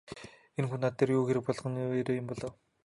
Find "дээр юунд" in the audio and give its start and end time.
0.97-1.27